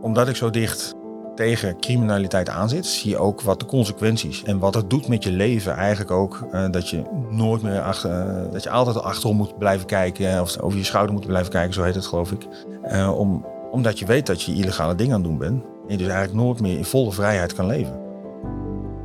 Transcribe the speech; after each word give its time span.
Omdat 0.00 0.28
ik 0.28 0.36
zo 0.36 0.50
dicht 0.50 0.94
tegen 1.34 1.80
criminaliteit 1.80 2.48
aanzit, 2.48 2.86
zie 2.86 3.10
je 3.10 3.18
ook 3.18 3.40
wat 3.40 3.60
de 3.60 3.66
consequenties 3.66 4.44
en 4.44 4.58
wat 4.58 4.74
het 4.74 4.90
doet 4.90 5.08
met 5.08 5.24
je 5.24 5.30
leven 5.30 5.74
eigenlijk 5.74 6.10
ook. 6.10 6.46
eh, 6.52 6.70
dat 6.70 6.88
je 6.88 7.02
nooit 7.30 7.62
meer 7.62 7.80
achter, 7.80 8.10
eh, 8.10 8.52
dat 8.52 8.62
je 8.62 8.70
altijd 8.70 9.02
achterom 9.02 9.36
moet 9.36 9.58
blijven 9.58 9.86
kijken 9.86 10.40
of 10.40 10.60
over 10.60 10.78
je 10.78 10.84
schouder 10.84 11.14
moet 11.14 11.26
blijven 11.26 11.52
kijken, 11.52 11.74
zo 11.74 11.82
heet 11.82 11.94
het 11.94 12.06
geloof 12.06 12.32
ik. 12.32 12.46
Eh, 12.82 13.18
om, 13.18 13.46
omdat 13.70 13.98
je 13.98 14.06
weet 14.06 14.26
dat 14.26 14.42
je 14.42 14.54
illegale 14.54 14.94
dingen 14.94 15.14
aan 15.14 15.20
het 15.20 15.28
doen 15.28 15.38
bent 15.38 15.62
en 15.62 15.92
je 15.92 15.96
dus 15.96 16.06
eigenlijk 16.06 16.44
nooit 16.44 16.60
meer 16.60 16.76
in 16.76 16.84
volle 16.84 17.12
vrijheid 17.12 17.54
kan 17.54 17.66
leven. 17.66 18.00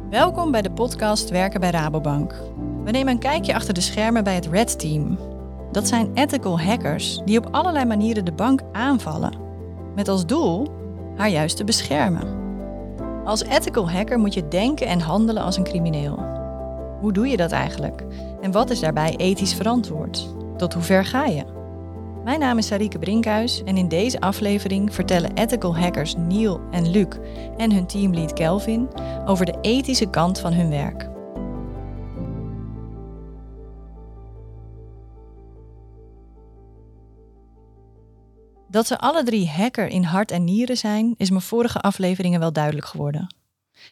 Welkom 0.10 0.52
bij 0.52 0.62
de 0.62 0.71
podcast 0.71 1.30
Werken 1.30 1.60
bij 1.60 1.70
Rabobank. 1.70 2.36
We 2.84 2.91
nemen 2.91 3.14
een 3.14 3.20
kijkje 3.20 3.55
achter 3.55 3.73
de 3.73 3.82
schermen 3.82 4.23
bij 4.23 4.36
het 4.36 4.48
Red 4.48 4.80
Team. 4.80 5.18
Dat 5.71 5.88
zijn 5.88 6.12
ethical 6.14 6.60
hackers 6.60 7.21
die 7.25 7.38
op 7.38 7.48
allerlei 7.52 7.86
manieren 7.86 8.25
de 8.25 8.34
bank 8.34 8.62
aanvallen. 8.71 9.38
Met 9.96 10.07
als 10.07 10.25
doel 10.25 10.82
haar 11.16 11.30
juist 11.30 11.57
te 11.57 11.64
beschermen. 11.64 12.41
Als 13.26 13.44
ethical 13.44 13.91
hacker 13.91 14.20
moet 14.20 14.34
je 14.34 14.48
denken 14.48 14.88
en 14.88 14.99
handelen 14.99 15.44
als 15.44 15.58
een 15.58 15.63
crimineel. 15.63 16.20
Hoe 16.99 17.13
doe 17.13 17.27
je 17.27 17.38
dat 17.38 17.52
eigenlijk? 17.52 18.04
En 18.41 18.52
wat 18.52 18.70
is 18.70 18.80
daarbij 18.80 19.13
ethisch 19.18 19.54
verantwoord? 19.54 20.27
Tot 20.57 20.73
hoe 20.73 20.84
ver 20.84 21.05
ga 21.05 21.26
je? 21.26 21.44
Mijn 22.23 22.40
naam 22.40 22.57
is 22.57 22.68
Sarike 22.68 22.99
Brinkhuis 22.99 23.63
en 23.63 23.77
in 23.77 23.88
deze 23.88 24.20
aflevering 24.20 24.94
vertellen 24.94 25.34
ethical 25.34 25.77
hackers 25.77 26.16
Neil 26.16 26.59
en 26.71 26.91
Luc 26.91 27.07
en 27.57 27.71
hun 27.71 27.85
teamlead 27.85 28.34
Kelvin 28.34 28.90
over 29.26 29.45
de 29.45 29.57
ethische 29.62 30.09
kant 30.09 30.40
van 30.40 30.54
hun 30.54 30.70
werk. 30.70 31.12
Dat 38.73 38.88
ze 38.88 38.98
alle 38.98 39.23
drie 39.23 39.50
hacker 39.50 39.88
in 39.88 40.04
hart 40.04 40.32
en 40.32 40.44
nieren 40.44 40.77
zijn, 40.77 41.13
is 41.18 41.30
me 41.30 41.41
vorige 41.41 41.80
afleveringen 41.80 42.40
wel 42.40 42.54
duidelijk 42.54 42.86
geworden. 42.86 43.36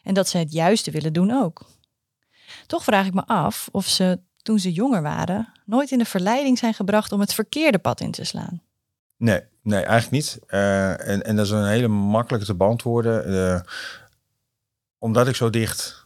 En 0.04 0.14
dat 0.14 0.28
ze 0.28 0.38
het 0.38 0.52
juiste 0.52 0.92
willen 0.92 1.14
doen 1.14 1.32
ook. 1.32 1.66
Toch 2.68 2.84
vraag 2.84 3.06
ik 3.06 3.14
me 3.14 3.26
af 3.26 3.70
of 3.72 3.88
ze, 3.88 4.20
toen 4.42 4.60
ze 4.60 4.72
jonger 4.72 5.02
waren, 5.02 5.52
nooit 5.66 5.92
in 5.92 5.98
de 5.98 6.06
verleiding 6.06 6.58
zijn 6.58 6.74
gebracht 6.74 7.12
om 7.12 7.20
het 7.20 7.34
verkeerde 7.34 7.78
pad 7.80 8.00
in 8.00 8.12
te 8.12 8.24
slaan. 8.24 8.62
Nee, 9.18 9.42
nee, 9.62 9.84
eigenlijk 9.84 10.12
niet. 10.12 10.40
Eh, 10.48 11.10
en, 11.10 11.24
en 11.24 11.36
dat 11.36 11.46
is 11.46 11.52
een 11.52 11.68
hele 11.68 11.88
makkelijke 11.88 12.46
te 12.46 12.56
beantwoorden. 12.56 13.26
Eh, 13.26 13.62
omdat 14.98 15.28
ik 15.28 15.36
zo 15.36 15.50
dicht 15.50 16.01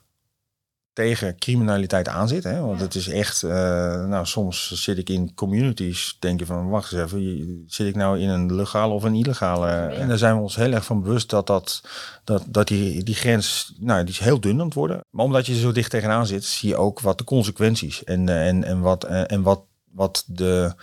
tegen 0.96 1.38
criminaliteit 1.38 2.08
aanzit. 2.08 2.44
Hè? 2.44 2.62
Want 2.62 2.80
het 2.80 2.96
is 2.96 3.08
echt, 3.08 3.44
eh, 3.44 4.06
nou 4.06 4.26
soms 4.26 4.84
zit 4.84 4.98
ik 4.98 5.10
in 5.10 5.34
communities, 5.34 6.18
denk 6.20 6.40
je 6.40 6.46
van, 6.46 6.70
wacht 6.70 6.92
eens 6.92 7.02
even, 7.14 7.64
zit 7.68 7.88
ik 7.88 7.96
nou 7.96 8.20
in 8.20 8.30
een 8.30 8.56
legale 8.56 8.94
of 8.94 9.04
een 9.04 9.16
illegale? 9.16 9.68
En 9.68 10.08
daar 10.08 10.18
zijn 10.18 10.36
we 10.36 10.42
ons 10.42 10.56
heel 10.56 10.72
erg 10.72 10.86
van 10.86 11.02
bewust 11.02 11.30
dat, 11.30 11.48
dat, 11.48 11.84
dat, 12.24 12.44
dat 12.48 12.68
die, 12.68 13.04
die 13.04 13.16
grens, 13.16 13.74
nou 13.80 14.04
die 14.04 14.14
is 14.14 14.20
heel 14.20 14.40
dun 14.40 14.60
aan 14.60 14.66
het 14.66 14.74
worden. 14.74 15.00
Maar 15.10 15.26
omdat 15.26 15.46
je 15.46 15.54
er 15.54 15.60
zo 15.60 15.72
dicht 15.72 15.90
tegenaan 15.90 16.28
zit, 16.28 16.44
zie 16.44 16.70
je 16.70 16.78
ook 16.78 17.00
wat 17.00 17.18
de 17.18 17.24
consequenties 17.24 18.04
en, 18.04 18.30
eh, 18.30 18.48
en, 18.48 18.64
en, 18.64 18.82
wat, 18.82 19.04
eh, 19.04 19.32
en 19.32 19.42
wat, 19.42 19.62
wat 19.92 20.24
de... 20.28 20.74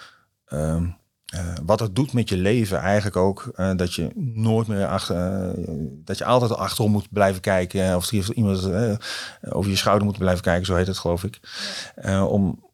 ehm, 0.47 0.87
eh, 1.33 1.55
wat 1.63 1.81
het 1.81 1.97
doet 1.97 2.13
met 2.13 2.29
je 2.29 2.37
leven 2.37 2.79
eigenlijk 2.79 3.17
ook. 3.17 3.53
eh, 3.55 3.71
dat 3.77 3.95
je 3.95 4.11
nooit 4.35 4.67
meer 4.67 4.87
achter. 4.87 5.17
eh, 5.17 5.75
dat 6.05 6.19
je 6.19 6.25
altijd 6.25 6.55
achterom 6.55 6.91
moet 6.91 7.11
blijven 7.11 7.41
kijken. 7.41 7.97
Of 7.97 8.13
iemand 8.13 8.69
over 9.49 9.71
je 9.71 9.77
schouder 9.77 10.07
moet 10.07 10.19
blijven 10.19 10.43
kijken, 10.43 10.67
zo 10.67 10.75
heet 10.75 10.87
het 10.87 10.99
geloof 10.99 11.25
ik. 11.25 11.41
Om, 12.29 12.65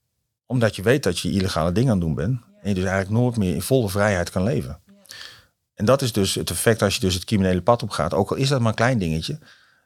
omdat 0.47 0.77
je 0.77 0.83
weet 0.83 1.03
dat 1.03 1.19
je 1.19 1.31
illegale 1.31 1.73
dingen 1.73 1.91
aan 1.91 1.97
het 1.97 2.07
doen 2.07 2.15
bent. 2.15 2.41
En 2.63 2.69
je 2.69 2.75
dus 2.75 2.85
eigenlijk 2.85 3.21
nooit 3.21 3.37
meer 3.37 3.55
in 3.55 3.63
volle 3.63 3.89
vrijheid 3.89 4.31
kan 4.31 4.43
leven. 4.43 4.81
En 5.75 5.85
dat 5.85 6.03
is 6.03 6.13
dus 6.13 6.35
het 6.35 6.51
effect 6.51 6.83
als 6.83 6.95
je 6.95 7.01
dus 7.01 7.15
het 7.15 7.25
criminele 7.25 7.63
pad 7.63 7.83
op 7.83 7.91
gaat. 7.91 8.15
Ook 8.15 8.31
al 8.31 8.37
is 8.37 8.49
dat 8.49 8.61
maar 8.61 8.69
een 8.69 8.75
klein 8.75 8.99
dingetje. 8.99 9.39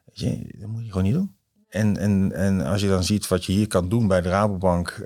Weet 0.05 0.19
je, 0.19 0.55
dat 0.59 0.69
moet 0.69 0.83
je 0.83 0.87
gewoon 0.87 1.03
niet 1.03 1.13
doen. 1.13 1.35
En, 1.69 1.97
en, 1.97 2.31
en 2.31 2.61
als 2.61 2.81
je 2.81 2.87
dan 2.87 3.03
ziet 3.03 3.27
wat 3.27 3.45
je 3.45 3.51
hier 3.51 3.67
kan 3.67 3.89
doen 3.89 4.07
bij 4.07 4.21
de 4.21 4.29
Rabobank. 4.29 5.03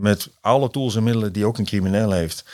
Met 0.00 0.28
alle 0.40 0.70
tools 0.70 0.96
en 0.96 1.02
middelen 1.02 1.32
die 1.32 1.46
ook 1.46 1.58
een 1.58 1.64
crimineel 1.64 2.10
heeft. 2.10 2.44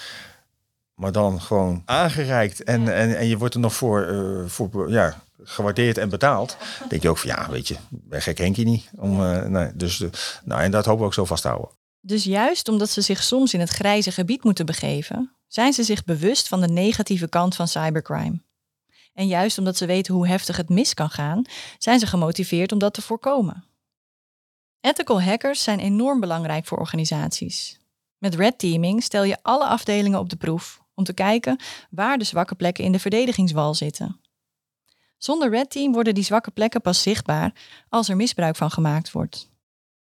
Maar 0.95 1.13
dan 1.13 1.41
gewoon 1.41 1.83
aangereikt. 1.85 2.65
En, 2.65 2.95
en, 2.95 3.17
en 3.17 3.27
je 3.27 3.39
wordt 3.39 3.55
er 3.55 3.61
nog 3.61 3.75
voor, 3.75 4.03
eh, 4.03 4.47
voor 4.47 4.91
ja, 4.91 5.23
gewaardeerd 5.43 5.99
en 5.99 6.09
betaald. 6.09 6.57
denk 6.89 7.03
je 7.03 7.09
ook 7.09 7.19
van 7.19 7.31
ja, 7.31 7.51
weet 7.51 7.69
je, 7.69 7.77
bij 7.89 8.21
gek 8.21 8.39
Henkie 8.39 8.65
niet. 8.65 8.91
Om, 8.97 9.23
eh, 9.25 9.43
nee, 9.43 9.71
dus, 9.75 10.01
eh, 10.01 10.09
nou, 10.45 10.63
en 10.63 10.71
dat 10.71 10.85
hopen 10.85 11.01
we 11.01 11.07
ook 11.07 11.15
zo 11.15 11.25
vasthouden. 11.25 11.69
Dus 12.01 12.25
juist 12.25 12.69
omdat 12.69 12.91
ze 12.91 13.01
zich 13.01 13.23
soms 13.23 13.55
in 13.55 13.61
het 13.61 13.71
grijze 13.71 14.13
gebied 14.13 14.45
moeten 14.45 14.67
begeven, 14.67 15.37
zijn 15.47 15.73
ze 15.73 15.83
zich 15.83 16.05
bewust 16.05 16.49
van 16.49 16.61
de 16.61 16.69
negatieve 16.69 17.29
kant 17.29 17.55
van 17.55 17.69
cybercrime. 17.69 18.45
En 19.15 19.27
juist 19.27 19.59
omdat 19.59 19.77
ze 19.77 19.87
weten 19.87 20.15
hoe 20.15 20.27
heftig 20.27 20.57
het 20.57 20.69
mis 20.69 20.95
kan 20.95 21.11
gaan, 21.11 21.45
zijn 21.79 21.99
ze 21.99 22.07
gemotiveerd 22.07 22.73
om 22.73 22.79
dat 22.79 22.95
te 22.95 23.03
voorkomen. 23.03 23.65
Ethical 24.87 25.23
hackers 25.23 25.63
zijn 25.63 25.79
enorm 25.79 26.21
belangrijk 26.21 26.67
voor 26.67 26.79
organisaties. 26.79 27.79
Met 28.19 28.35
red 28.35 28.59
teaming 28.59 29.03
stel 29.03 29.25
je 29.25 29.39
alle 29.43 29.65
afdelingen 29.65 30.19
op 30.19 30.29
de 30.29 30.37
proef 30.37 30.81
om 30.95 31.05
te 31.05 31.13
kijken 31.13 31.61
waar 31.91 32.19
de 32.19 32.25
zwakke 32.25 32.55
plekken 32.55 32.85
in 32.85 32.93
de 32.93 32.99
verdedigingswal 32.99 33.75
zitten. 33.75 34.21
Zonder 35.19 35.51
red 35.51 35.71
team 35.71 35.93
worden 35.93 36.15
die 36.15 36.25
zwakke 36.25 36.51
plekken 36.51 36.81
pas 36.81 37.03
zichtbaar 37.03 37.53
als 37.89 38.09
er 38.09 38.17
misbruik 38.17 38.57
van 38.57 38.71
gemaakt 38.71 39.13
wordt. 39.13 39.51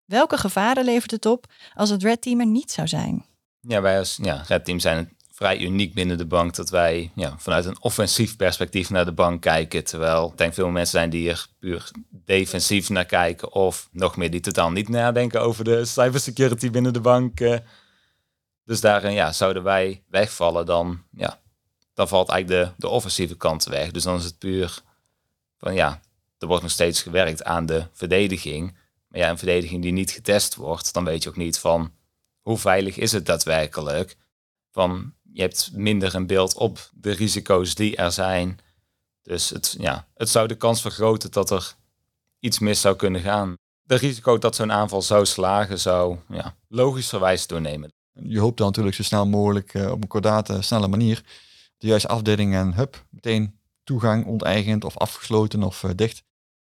Welke 0.06 0.38
gevaren 0.38 0.86
levert 0.86 1.12
het 1.12 1.26
op 1.26 1.54
als 1.74 1.90
het 1.90 2.04
red 2.04 2.22
team 2.22 2.40
er 2.40 2.46
niet 2.46 2.72
zou 2.72 2.88
zijn? 2.88 3.26
Ja, 3.60 3.82
wij 3.82 3.98
als 3.98 4.20
ja, 4.22 4.44
Red 4.48 4.66
Team 4.66 4.80
zijn 4.80 5.17
vrij 5.38 5.60
uniek 5.60 5.94
binnen 5.94 6.18
de 6.18 6.26
bank 6.26 6.56
dat 6.56 6.70
wij 6.70 7.12
ja, 7.16 7.36
vanuit 7.38 7.66
een 7.66 7.82
offensief 7.82 8.36
perspectief 8.36 8.90
naar 8.90 9.06
de 9.06 9.12
bank 9.12 9.42
kijken. 9.42 9.84
Terwijl 9.84 10.30
ik 10.32 10.38
denk 10.38 10.54
veel 10.54 10.70
mensen 10.70 11.00
zijn 11.00 11.10
die 11.10 11.30
er 11.30 11.48
puur 11.60 11.92
defensief 12.10 12.90
naar 12.90 13.06
kijken 13.06 13.54
of 13.54 13.90
nog 13.92 14.18
meer 14.18 14.32
die 14.32 14.40
totaal 14.40 14.72
niet 14.72 14.90
nadenken 14.90 15.42
over 15.42 15.64
de 15.64 15.86
cybersecurity 15.86 16.70
binnen 16.70 16.94
de 16.94 17.02
bank. 17.02 17.40
eh. 17.40 17.58
Dus 18.64 18.82
daarin 18.82 19.12
ja, 19.12 19.32
zouden 19.32 19.64
wij 19.64 20.04
wegvallen, 20.10 20.66
dan, 20.66 21.04
ja, 21.12 21.40
dan 21.94 22.08
valt 22.08 22.30
eigenlijk 22.30 22.66
de, 22.66 22.72
de 22.78 22.88
offensieve 22.88 23.38
kant 23.38 23.66
weg. 23.66 23.92
Dus 23.92 24.04
dan 24.04 24.16
is 24.16 24.24
het 24.24 24.38
puur 24.38 24.80
van 25.58 25.74
ja, 25.74 26.02
er 26.38 26.48
wordt 26.48 26.64
nog 26.64 26.72
steeds 26.72 27.02
gewerkt 27.02 27.44
aan 27.44 27.66
de 27.66 27.88
verdediging. 27.94 28.78
Maar 29.08 29.20
ja, 29.20 29.30
een 29.30 29.38
verdediging 29.38 29.82
die 29.82 29.92
niet 29.92 30.12
getest 30.12 30.56
wordt, 30.56 30.94
dan 30.94 31.04
weet 31.04 31.24
je 31.24 31.30
ook 31.30 31.36
niet 31.36 31.60
van 31.60 31.94
hoe 32.42 32.58
veilig 32.58 32.98
is 32.98 33.12
het 33.12 33.26
daadwerkelijk? 33.26 34.18
Van 34.72 35.16
je 35.34 35.42
hebt 35.42 35.70
minder 35.74 36.16
een 36.16 36.28
beeld 36.28 36.54
op 36.56 36.90
de 36.94 37.12
risico's 37.12 37.76
die 37.76 37.96
er 37.96 38.12
zijn. 38.12 38.60
Dus 39.22 39.50
het, 39.50 39.76
ja, 39.80 40.08
het 40.14 40.30
zou 40.30 40.48
de 40.48 40.56
kans 40.56 40.82
vergroten 40.82 41.32
dat 41.32 41.52
er 41.52 41.76
iets 42.40 42.60
mis 42.60 42.82
zou 42.82 42.96
kunnen 42.96 43.22
gaan. 43.22 43.56
De 43.84 43.96
risico 43.96 44.38
dat 44.38 44.56
zo'n 44.56 44.72
aanval 44.72 45.02
zou 45.02 45.26
slagen 45.26 45.80
zou 45.80 46.18
ja, 46.30 46.56
logischerwijs 46.68 47.46
toenemen. 47.46 47.92
Je 48.14 48.40
hoopt 48.40 48.58
dan 48.58 48.68
natuurlijk 48.68 48.96
zo 48.96 49.04
snel 49.04 49.28
mogelijk 49.28 49.74
eh, 49.74 49.92
op 49.92 50.02
een 50.02 50.08
kordate, 50.08 50.62
snelle 50.62 50.88
manier 50.88 51.24
de 51.78 51.88
juiste 51.88 52.08
afdeling 52.08 52.54
en 52.56 52.74
hup, 52.74 53.06
meteen 53.10 53.60
toegang 53.84 54.26
onteigend 54.26 54.84
of 54.84 54.98
afgesloten 54.98 55.64
of 55.64 55.84
eh, 55.84 55.92
dicht. 55.96 56.24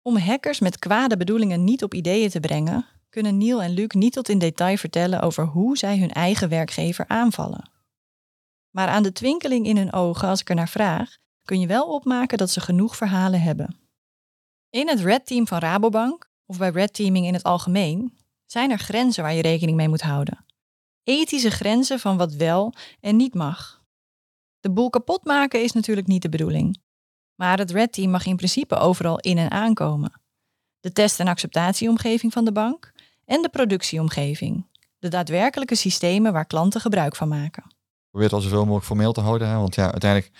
Om 0.02 0.16
hackers 0.16 0.60
met 0.60 0.78
kwade 0.78 1.16
bedoelingen 1.16 1.64
niet 1.64 1.82
op 1.82 1.94
ideeën 1.94 2.30
te 2.30 2.40
brengen, 2.40 2.86
kunnen 3.10 3.38
Neil 3.38 3.62
en 3.62 3.70
Luc 3.70 3.88
niet 3.88 4.12
tot 4.12 4.28
in 4.28 4.38
detail 4.38 4.76
vertellen 4.76 5.20
over 5.20 5.44
hoe 5.44 5.76
zij 5.76 5.98
hun 5.98 6.12
eigen 6.12 6.48
werkgever 6.48 7.04
aanvallen. 7.08 7.70
Maar 8.78 8.88
aan 8.88 9.02
de 9.02 9.12
twinkeling 9.12 9.66
in 9.66 9.76
hun 9.76 9.92
ogen, 9.92 10.28
als 10.28 10.40
ik 10.40 10.48
er 10.48 10.54
naar 10.54 10.68
vraag, 10.68 11.16
kun 11.44 11.60
je 11.60 11.66
wel 11.66 11.86
opmaken 11.94 12.38
dat 12.38 12.50
ze 12.50 12.60
genoeg 12.60 12.96
verhalen 12.96 13.40
hebben. 13.40 13.76
In 14.70 14.88
het 14.88 15.00
Red 15.00 15.26
Team 15.26 15.46
van 15.46 15.58
Rabobank, 15.58 16.30
of 16.46 16.58
bij 16.58 16.70
Red 16.70 16.94
Teaming 16.94 17.26
in 17.26 17.34
het 17.34 17.42
algemeen, 17.42 18.18
zijn 18.46 18.70
er 18.70 18.78
grenzen 18.78 19.22
waar 19.22 19.34
je 19.34 19.42
rekening 19.42 19.76
mee 19.76 19.88
moet 19.88 20.00
houden. 20.00 20.44
Ethische 21.02 21.50
grenzen 21.50 22.00
van 22.00 22.16
wat 22.16 22.32
wel 22.32 22.74
en 23.00 23.16
niet 23.16 23.34
mag. 23.34 23.82
De 24.60 24.70
boel 24.70 24.90
kapot 24.90 25.24
maken 25.24 25.62
is 25.62 25.72
natuurlijk 25.72 26.06
niet 26.06 26.22
de 26.22 26.28
bedoeling. 26.28 26.80
Maar 27.34 27.58
het 27.58 27.70
Red 27.70 27.92
Team 27.92 28.10
mag 28.10 28.26
in 28.26 28.36
principe 28.36 28.76
overal 28.76 29.18
in 29.18 29.38
en 29.38 29.50
aankomen. 29.50 30.20
De 30.80 30.92
test- 30.92 31.20
en 31.20 31.28
acceptatieomgeving 31.28 32.32
van 32.32 32.44
de 32.44 32.52
bank 32.52 32.92
en 33.24 33.42
de 33.42 33.48
productieomgeving. 33.48 34.66
De 34.98 35.08
daadwerkelijke 35.08 35.74
systemen 35.74 36.32
waar 36.32 36.46
klanten 36.46 36.80
gebruik 36.80 37.16
van 37.16 37.28
maken. 37.28 37.76
Probeer 38.10 38.28
het 38.28 38.36
al 38.36 38.40
zoveel 38.40 38.62
mogelijk 38.62 38.86
formeel 38.86 39.12
te 39.12 39.20
houden. 39.20 39.48
Hè? 39.48 39.56
Want 39.56 39.74
ja, 39.74 39.90
uiteindelijk, 39.92 40.32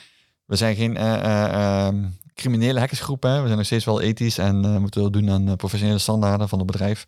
we 0.45 0.57
zijn 0.57 0.77
geen 0.77 0.97
eh, 0.97 1.15
eh, 1.15 1.87
ehm, 1.87 2.05
criminele 2.35 2.79
hackersgroep. 2.79 3.23
Hè? 3.23 3.41
We 3.41 3.47
zijn 3.47 3.57
nog 3.57 3.67
steeds 3.67 3.85
wel 3.85 4.01
ethisch 4.01 4.39
en 4.39 4.65
eh, 4.65 4.77
moeten 4.77 5.01
wel 5.01 5.11
doen 5.11 5.31
aan 5.31 5.57
professionele 5.57 5.99
standaarden 5.99 6.49
van 6.49 6.59
het 6.59 6.67
bedrijf. 6.67 7.07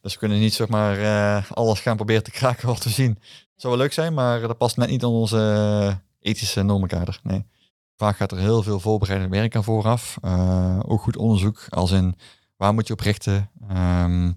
Dus 0.00 0.12
we 0.12 0.18
kunnen 0.18 0.38
niet 0.38 0.54
zeg 0.54 0.68
maar 0.68 1.46
alles 1.54 1.80
gaan 1.80 1.96
proberen 1.96 2.22
te 2.22 2.30
kraken 2.30 2.66
wat 2.66 2.84
we 2.84 2.90
zien. 2.90 3.10
Het 3.20 3.66
zou 3.66 3.74
wel 3.74 3.82
leuk 3.82 3.92
zijn, 3.92 4.14
maar 4.14 4.40
dat 4.40 4.58
past 4.58 4.76
net 4.76 4.88
niet 4.88 5.04
aan 5.04 5.10
onze 5.10 6.00
ethische 6.20 6.62
normenkader. 6.62 7.20
Nee. 7.22 7.46
Vaak 7.96 8.16
gaat 8.16 8.32
er 8.32 8.38
heel 8.38 8.62
veel 8.62 8.80
voorbereidend 8.80 9.30
werk 9.30 9.56
aan 9.56 9.64
vooraf. 9.64 10.18
Ook 10.82 11.00
goed 11.00 11.16
onderzoek, 11.16 11.66
als 11.68 11.90
in 11.90 12.16
waar 12.56 12.74
moet 12.74 12.86
je 12.86 12.92
op 12.92 13.00
richten? 13.00 13.50
Ehm 13.68 14.30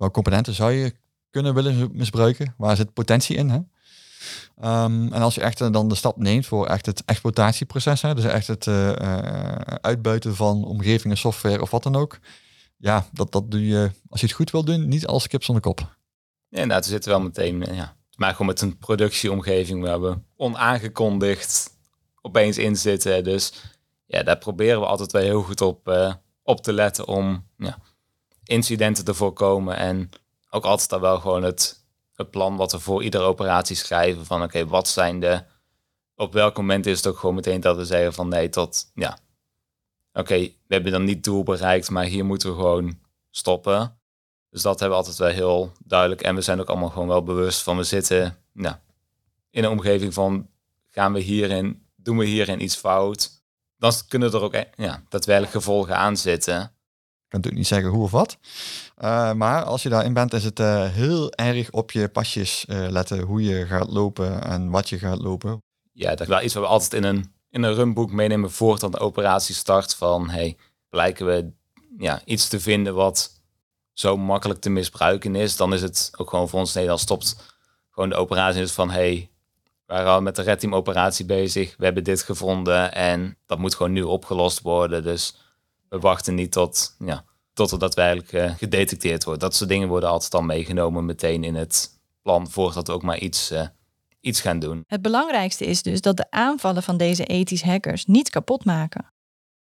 welke 0.00 0.14
componenten 0.14 0.54
zou 0.54 0.72
je 0.72 0.94
kunnen 1.30 1.54
willen 1.54 1.90
misbruiken? 1.92 2.54
Waar 2.56 2.76
zit 2.76 2.92
potentie 2.92 3.36
in? 3.36 3.48
Hè? 3.48 3.58
Ehm, 4.60 5.12
en 5.12 5.22
als 5.22 5.34
je 5.34 5.40
echt 5.40 5.60
eh, 5.60 5.70
dan 5.70 5.88
de 5.88 5.94
stap 5.94 6.16
neemt 6.16 6.46
voor 6.46 6.66
echt 6.66 6.86
het 6.86 7.02
exploitatieproces, 7.04 8.02
hè, 8.02 8.14
dus 8.14 8.24
echt 8.24 8.46
het 8.46 8.66
eh, 8.66 8.90
eh, 8.90 9.56
uitbuiten 9.80 10.36
van 10.36 10.64
omgevingen, 10.64 11.16
software 11.16 11.60
of 11.60 11.70
wat 11.70 11.82
dan 11.82 11.96
ook. 11.96 12.18
Ja, 12.76 13.06
dat, 13.12 13.32
dat 13.32 13.50
doe 13.50 13.66
je, 13.66 13.90
als 14.08 14.20
je 14.20 14.26
het 14.26 14.36
goed 14.36 14.50
wil 14.50 14.64
doen, 14.64 14.88
niet 14.88 15.06
als 15.06 15.26
kip 15.26 15.42
zonder 15.42 15.62
kop. 15.62 15.96
Ja, 16.48 16.64
nou, 16.64 16.80
we 16.80 16.86
zitten 16.86 17.10
wel 17.10 17.20
meteen, 17.20 17.64
ja, 17.72 17.96
maar 18.16 18.30
gewoon 18.30 18.46
met 18.46 18.60
een 18.60 18.78
productieomgeving 18.78 19.82
waar 19.82 20.00
we 20.00 20.18
onaangekondigd 20.36 21.70
opeens 22.20 22.58
in 22.58 22.76
zitten. 22.76 23.24
Dus 23.24 23.52
ja, 24.06 24.22
daar 24.22 24.38
proberen 24.38 24.80
we 24.80 24.86
altijd 24.86 25.12
wel 25.12 25.22
heel 25.22 25.42
goed 25.42 25.60
op, 25.60 26.14
op 26.42 26.62
te 26.62 26.72
letten 26.72 27.06
om 27.06 27.46
ja, 27.56 27.78
incidenten 28.44 29.04
te 29.04 29.14
voorkomen. 29.14 29.76
En 29.76 30.10
ook 30.50 30.64
altijd 30.64 30.88
dan 30.88 31.00
wel 31.00 31.20
gewoon 31.20 31.42
het, 31.42 31.79
het 32.20 32.30
plan 32.30 32.56
wat 32.56 32.72
we 32.72 32.78
voor 32.78 33.02
iedere 33.02 33.24
operatie 33.24 33.76
schrijven. 33.76 34.26
Van 34.26 34.42
oké, 34.42 34.66
wat 34.66 34.88
zijn 34.88 35.20
de... 35.20 35.42
Op 36.14 36.32
welk 36.32 36.56
moment 36.56 36.86
is 36.86 36.96
het 36.96 37.06
ook 37.06 37.18
gewoon 37.18 37.34
meteen 37.34 37.60
dat 37.60 37.76
we 37.76 37.84
zeggen 37.84 38.12
van 38.12 38.28
nee, 38.28 38.48
tot... 38.48 38.90
Ja, 38.94 39.18
oké, 40.12 40.38
we 40.38 40.74
hebben 40.74 40.92
dan 40.92 41.04
niet 41.04 41.24
doel 41.24 41.42
bereikt, 41.42 41.90
maar 41.90 42.04
hier 42.04 42.24
moeten 42.24 42.48
we 42.48 42.54
gewoon 42.54 42.98
stoppen. 43.30 43.98
Dus 44.50 44.62
dat 44.62 44.80
hebben 44.80 44.98
we 44.98 45.04
altijd 45.04 45.18
wel 45.18 45.36
heel 45.36 45.72
duidelijk. 45.84 46.20
En 46.20 46.34
we 46.34 46.40
zijn 46.40 46.60
ook 46.60 46.68
allemaal 46.68 46.88
gewoon 46.88 47.08
wel 47.08 47.22
bewust 47.22 47.62
van 47.62 47.76
we 47.76 47.82
zitten 47.82 48.38
nou, 48.52 48.76
in 49.50 49.64
een 49.64 49.70
omgeving 49.70 50.14
van 50.14 50.48
gaan 50.90 51.12
we 51.12 51.20
hierin, 51.20 51.86
doen 51.96 52.18
we 52.18 52.24
hierin 52.24 52.62
iets 52.62 52.76
fout. 52.76 53.30
Dan 53.76 53.92
kunnen 54.08 54.32
er 54.32 54.42
ook 54.42 54.54
ja, 54.76 55.02
daadwerkelijk 55.08 55.52
gevolgen 55.52 55.96
aan 55.96 56.16
zitten. 56.16 56.72
Kan 57.30 57.40
natuurlijk 57.40 57.56
niet 57.56 57.66
zeggen 57.66 57.90
hoe 57.90 58.02
of 58.02 58.10
wat. 58.10 58.38
Uh, 58.98 59.32
maar 59.32 59.62
als 59.62 59.82
je 59.82 59.88
daarin 59.88 60.12
bent, 60.12 60.32
is 60.32 60.44
het 60.44 60.60
uh, 60.60 60.88
heel 60.88 61.32
erg 61.32 61.70
op 61.70 61.90
je 61.90 62.08
pasjes 62.08 62.64
uh, 62.68 62.88
letten. 62.88 63.20
Hoe 63.20 63.42
je 63.42 63.66
gaat 63.66 63.90
lopen 63.90 64.42
en 64.44 64.70
wat 64.70 64.88
je 64.88 64.98
gaat 64.98 65.20
lopen. 65.20 65.62
Ja, 65.92 66.10
dat 66.10 66.20
is 66.20 66.26
wel 66.26 66.42
iets 66.42 66.54
wat 66.54 66.62
we 66.62 66.68
altijd 66.68 66.94
in 66.94 67.04
een, 67.04 67.32
in 67.50 67.62
een 67.62 67.74
runboek 67.74 68.12
meenemen 68.12 68.50
voordat 68.50 68.92
de 68.92 68.98
operatie 68.98 69.54
start. 69.54 69.94
Van 69.94 70.30
hey, 70.30 70.56
blijken 70.88 71.26
we 71.26 71.50
ja, 71.98 72.20
iets 72.24 72.48
te 72.48 72.60
vinden 72.60 72.94
wat 72.94 73.40
zo 73.92 74.16
makkelijk 74.16 74.60
te 74.60 74.70
misbruiken 74.70 75.34
is, 75.34 75.56
dan 75.56 75.72
is 75.72 75.82
het 75.82 76.10
ook 76.16 76.30
gewoon 76.30 76.48
voor 76.48 76.58
ons, 76.58 76.74
nee, 76.74 76.86
dan 76.86 76.98
stopt 76.98 77.36
gewoon 77.90 78.08
de 78.08 78.14
operatie 78.14 78.62
is 78.62 78.72
van, 78.72 78.90
hey, 78.90 79.30
we 79.86 79.94
waren 79.94 80.12
al 80.12 80.22
met 80.22 80.36
de 80.36 80.42
Red 80.42 80.60
Team 80.60 80.74
operatie 80.74 81.24
bezig, 81.24 81.74
we 81.76 81.84
hebben 81.84 82.04
dit 82.04 82.22
gevonden 82.22 82.92
en 82.92 83.36
dat 83.46 83.58
moet 83.58 83.74
gewoon 83.74 83.92
nu 83.92 84.02
opgelost 84.02 84.60
worden. 84.60 85.02
Dus 85.02 85.36
we 85.90 85.98
wachten 85.98 86.34
niet 86.34 86.52
tot, 86.52 86.94
ja, 86.98 87.24
tot 87.52 87.70
er 87.70 87.78
daadwerkelijk 87.78 88.32
uh, 88.32 88.56
gedetecteerd 88.56 89.24
wordt. 89.24 89.40
Dat 89.40 89.54
soort 89.54 89.70
dingen 89.70 89.88
worden 89.88 90.08
altijd 90.08 90.34
al 90.34 90.42
meegenomen 90.42 91.04
meteen 91.04 91.44
in 91.44 91.54
het 91.54 92.00
plan 92.22 92.50
voordat 92.50 92.86
we 92.86 92.92
ook 92.92 93.02
maar 93.02 93.18
iets, 93.18 93.52
uh, 93.52 93.66
iets 94.20 94.40
gaan 94.40 94.58
doen. 94.58 94.84
Het 94.86 95.02
belangrijkste 95.02 95.64
is 95.64 95.82
dus 95.82 96.00
dat 96.00 96.16
de 96.16 96.30
aanvallen 96.30 96.82
van 96.82 96.96
deze 96.96 97.24
ethisch 97.24 97.62
hackers 97.62 98.06
niet 98.06 98.30
kapot 98.30 98.64
maken. 98.64 99.12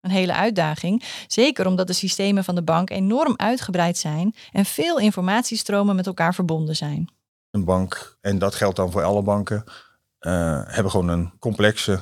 Een 0.00 0.10
hele 0.10 0.34
uitdaging, 0.34 1.02
zeker 1.26 1.66
omdat 1.66 1.86
de 1.86 1.92
systemen 1.92 2.44
van 2.44 2.54
de 2.54 2.62
bank 2.62 2.90
enorm 2.90 3.34
uitgebreid 3.36 3.98
zijn 3.98 4.34
en 4.52 4.64
veel 4.64 4.98
informatiestromen 4.98 5.96
met 5.96 6.06
elkaar 6.06 6.34
verbonden 6.34 6.76
zijn. 6.76 7.08
Een 7.50 7.64
bank, 7.64 8.18
en 8.20 8.38
dat 8.38 8.54
geldt 8.54 8.76
dan 8.76 8.90
voor 8.90 9.02
alle 9.02 9.22
banken, 9.22 9.64
uh, 10.20 10.62
hebben 10.66 10.90
gewoon 10.90 11.08
een 11.08 11.32
complexe 11.38 12.00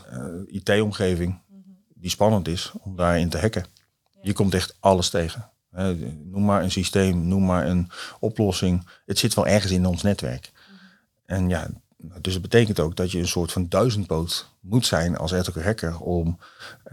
uh, 0.49 0.61
IT-omgeving 0.61 1.43
die 1.94 2.11
spannend 2.11 2.49
is 2.49 2.72
om 2.81 2.96
daarin 2.96 3.28
te 3.28 3.38
hacken. 3.38 3.66
Je 4.25 4.32
komt 4.32 4.55
echt 4.55 4.76
alles 4.81 5.11
tegen. 5.11 5.50
Uh, 5.76 5.88
noem 6.25 6.44
maar 6.44 6.62
een 6.62 6.71
systeem, 6.71 7.29
noem 7.29 7.44
maar 7.44 7.67
een 7.67 7.91
oplossing. 8.21 8.88
Het 9.06 9.19
zit 9.19 9.35
wel 9.35 9.47
ergens 9.47 9.73
in 9.73 9.87
ons 9.87 10.03
netwerk. 10.03 10.53
En 11.26 11.49
ja, 11.49 11.69
dus 12.21 12.32
het 12.32 12.43
betekent 12.43 12.81
ook 12.81 12.97
dat 12.97 13.11
je 13.11 13.19
een 13.19 13.29
soort 13.29 13.53
van 13.53 13.69
duizendpoot 13.69 14.50
moet 14.61 14.87
zijn 14.87 15.17
als 15.17 15.32
ethical 15.32 15.62
hacker 15.62 16.00
om, 16.00 16.38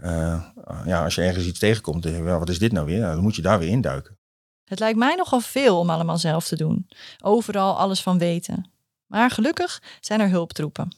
uh, 0.04 0.44
ja, 0.84 1.04
als 1.04 1.14
je 1.14 1.22
ergens 1.22 1.46
iets 1.46 1.58
tegenkomt, 1.58 2.04
well, 2.04 2.38
wat 2.38 2.48
is 2.48 2.58
dit 2.58 2.72
nou 2.72 2.86
weer? 2.86 3.00
Nou, 3.00 3.14
dan 3.14 3.22
moet 3.22 3.36
je 3.36 3.42
daar 3.42 3.58
weer 3.58 3.68
induiken. 3.68 4.16
Het 4.64 4.78
lijkt 4.78 4.98
mij 4.98 5.14
nogal 5.14 5.40
veel 5.40 5.78
om 5.78 5.90
allemaal 5.90 6.18
zelf 6.18 6.46
te 6.48 6.56
doen. 6.56 6.88
Overal 7.20 7.78
alles 7.78 8.02
van 8.02 8.18
weten. 8.18 8.70
Maar 9.06 9.30
gelukkig 9.30 9.82
zijn 10.00 10.20
er 10.20 10.28
hulptroepen. 10.28 10.96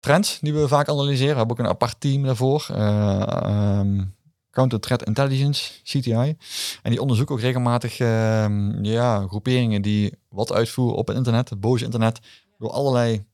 Trends 0.00 0.38
die 0.40 0.54
we 0.54 0.68
vaak 0.68 0.88
analyseren, 0.88 1.32
we 1.32 1.38
hebben 1.38 1.58
ook 1.58 1.64
een 1.64 1.70
apart 1.70 2.00
team 2.00 2.22
daarvoor. 2.22 2.68
Uh, 2.70 3.78
um, 3.78 4.14
Counter 4.50 4.80
Threat 4.80 5.04
Intelligence, 5.04 5.72
CTI. 5.82 6.36
En 6.82 6.90
die 6.90 7.00
onderzoeken 7.00 7.34
ook 7.34 7.40
regelmatig 7.40 7.98
uh, 7.98 8.46
ja, 8.82 9.26
groeperingen 9.26 9.82
die 9.82 10.14
wat 10.28 10.52
uitvoeren 10.52 10.96
op 10.96 11.06
het 11.06 11.16
internet, 11.16 11.50
het 11.50 11.60
boze 11.60 11.84
internet, 11.84 12.20
door 12.58 12.70
allerlei 12.70 13.24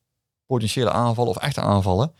potentiële 0.46 0.90
aanvallen 0.90 1.30
of 1.30 1.36
echte 1.36 1.60
aanvallen. 1.60 2.12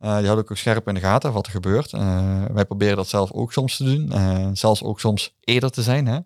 Uh, 0.00 0.16
die 0.16 0.26
houden 0.26 0.50
ook 0.50 0.56
scherp 0.56 0.88
in 0.88 0.94
de 0.94 1.00
gaten 1.00 1.32
wat 1.32 1.46
er 1.46 1.52
gebeurt. 1.52 1.92
Uh, 1.92 2.44
wij 2.52 2.64
proberen 2.64 2.96
dat 2.96 3.08
zelf 3.08 3.32
ook 3.32 3.52
soms 3.52 3.76
te 3.76 3.84
doen. 3.84 4.10
Uh, 4.12 4.48
zelfs 4.52 4.82
ook 4.82 5.00
soms 5.00 5.34
eerder 5.40 5.70
te 5.70 5.82
zijn. 5.82 6.06
Hè? 6.06 6.18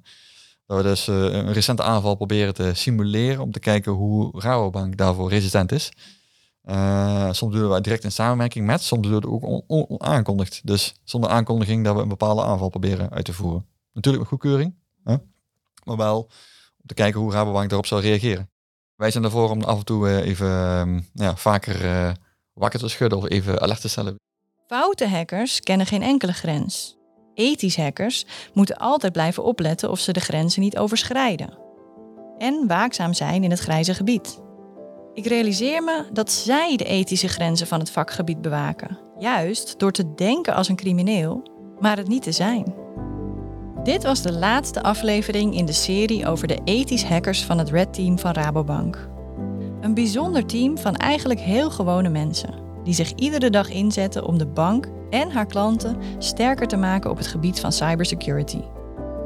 Dat 0.66 0.76
we 0.76 0.82
dus 0.82 1.06
een 1.06 1.52
recente 1.52 1.82
aanval 1.82 2.14
proberen 2.14 2.54
te 2.54 2.70
simuleren 2.74 3.42
om 3.42 3.52
te 3.52 3.58
kijken 3.58 3.92
hoe 3.92 4.40
Rabobank 4.40 4.96
daarvoor 4.96 5.30
resistent 5.30 5.72
is. 5.72 5.92
Soms 7.30 7.54
doen 7.54 7.70
we 7.70 7.80
direct 7.80 8.04
in 8.04 8.12
samenwerking 8.12 8.66
met, 8.66 8.82
soms 8.82 9.02
doen 9.02 9.10
we 9.10 9.16
het 9.16 9.26
ook 9.26 9.64
onaankondigd. 9.66 10.60
Dus 10.64 10.94
zonder 11.04 11.30
aankondiging 11.30 11.84
dat 11.84 11.94
we 11.94 12.02
een 12.02 12.08
bepaalde 12.08 12.42
aanval 12.42 12.68
proberen 12.68 13.10
uit 13.10 13.24
te 13.24 13.32
voeren. 13.32 13.66
Natuurlijk 13.92 14.30
met 14.30 14.32
goedkeuring, 14.32 14.74
hè? 15.04 15.16
maar 15.84 15.96
wel 15.96 16.22
om 16.80 16.86
te 16.86 16.94
kijken 16.94 17.20
hoe 17.20 17.32
Rabobank 17.32 17.68
daarop 17.68 17.86
zal 17.86 18.00
reageren. 18.00 18.50
Wij 18.96 19.10
zijn 19.10 19.24
ervoor 19.24 19.50
om 19.50 19.62
af 19.62 19.78
en 19.78 19.84
toe 19.84 20.22
even 20.22 21.06
ja, 21.12 21.36
vaker 21.36 22.14
wakker 22.52 22.80
te 22.80 22.88
schudden 22.88 23.18
of 23.18 23.28
even 23.28 23.60
alert 23.60 23.80
te 23.80 23.88
stellen. 23.88 24.16
Foute 24.66 25.08
hackers 25.08 25.60
kennen 25.60 25.86
geen 25.86 26.02
enkele 26.02 26.32
grens. 26.32 26.96
Ethisch 27.34 27.76
hackers 27.76 28.26
moeten 28.52 28.76
altijd 28.76 29.12
blijven 29.12 29.44
opletten 29.44 29.90
of 29.90 29.98
ze 29.98 30.12
de 30.12 30.20
grenzen 30.20 30.62
niet 30.62 30.78
overschrijden. 30.78 31.58
En 32.38 32.66
waakzaam 32.66 33.14
zijn 33.14 33.44
in 33.44 33.50
het 33.50 33.60
grijze 33.60 33.94
gebied. 33.94 34.44
Ik 35.16 35.26
realiseer 35.26 35.82
me 35.82 36.04
dat 36.12 36.30
zij 36.30 36.76
de 36.76 36.84
ethische 36.84 37.28
grenzen 37.28 37.66
van 37.66 37.78
het 37.78 37.90
vakgebied 37.90 38.42
bewaken. 38.42 38.98
Juist 39.18 39.78
door 39.78 39.92
te 39.92 40.14
denken 40.14 40.54
als 40.54 40.68
een 40.68 40.76
crimineel, 40.76 41.42
maar 41.80 41.96
het 41.96 42.08
niet 42.08 42.22
te 42.22 42.32
zijn. 42.32 42.74
Dit 43.82 44.02
was 44.02 44.22
de 44.22 44.32
laatste 44.32 44.82
aflevering 44.82 45.54
in 45.54 45.66
de 45.66 45.72
serie 45.72 46.26
over 46.26 46.48
de 46.48 46.58
ethisch 46.64 47.04
hackers 47.04 47.44
van 47.44 47.58
het 47.58 47.70
Red 47.70 47.94
Team 47.94 48.18
van 48.18 48.32
Rabobank. 48.32 49.08
Een 49.80 49.94
bijzonder 49.94 50.46
team 50.46 50.78
van 50.78 50.96
eigenlijk 50.96 51.40
heel 51.40 51.70
gewone 51.70 52.08
mensen, 52.08 52.54
die 52.84 52.94
zich 52.94 53.12
iedere 53.12 53.50
dag 53.50 53.70
inzetten 53.70 54.26
om 54.26 54.38
de 54.38 54.46
bank 54.46 54.88
en 55.10 55.30
haar 55.30 55.46
klanten 55.46 55.96
sterker 56.18 56.66
te 56.66 56.76
maken 56.76 57.10
op 57.10 57.16
het 57.16 57.26
gebied 57.26 57.60
van 57.60 57.72
cybersecurity. 57.72 58.60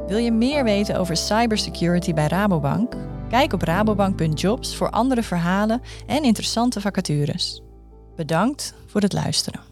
Wil 0.07 0.17
je 0.17 0.31
meer 0.31 0.63
weten 0.63 0.99
over 0.99 1.17
cybersecurity 1.17 2.13
bij 2.13 2.27
Rabobank? 2.27 2.95
Kijk 3.31 3.53
op 3.53 3.61
rabobank.jobs 3.61 4.75
voor 4.75 4.89
andere 4.89 5.23
verhalen 5.23 5.81
en 6.07 6.23
interessante 6.23 6.81
vacatures. 6.81 7.61
Bedankt 8.15 8.73
voor 8.87 9.01
het 9.01 9.13
luisteren. 9.13 9.70